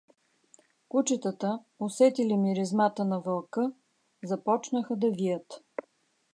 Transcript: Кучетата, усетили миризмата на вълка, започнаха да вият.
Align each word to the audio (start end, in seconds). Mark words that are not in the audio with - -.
Кучетата, 0.87 1.59
усетили 1.79 2.37
миризмата 2.37 3.05
на 3.05 3.19
вълка, 3.19 3.71
започнаха 4.23 4.95
да 4.95 5.11
вият. 5.11 5.63